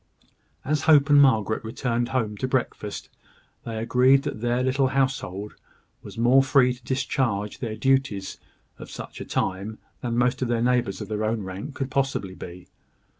[0.65, 3.07] As Hope and Margaret returned home to breakfast,
[3.65, 5.53] they agreed that their little household
[6.01, 8.39] was more free to discharge the duties
[8.79, 12.33] of such a time than most of their neighbours of their own rank could possibly
[12.33, 12.67] be.